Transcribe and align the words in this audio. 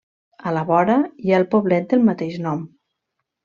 A 0.51 0.53
la 0.55 0.63
vora, 0.69 0.95
hi 1.25 1.33
ha 1.33 1.37
el 1.41 1.47
poblet 1.53 1.87
del 1.95 2.05
mateix 2.11 2.41
nom. 2.49 2.69